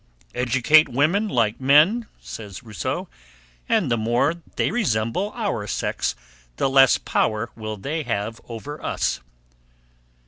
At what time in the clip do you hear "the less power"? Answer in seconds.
6.55-7.51